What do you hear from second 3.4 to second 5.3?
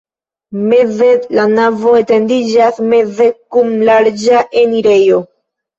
kun larĝa enirejo.